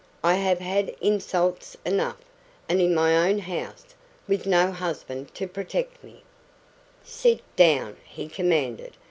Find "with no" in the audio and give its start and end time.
4.27-4.71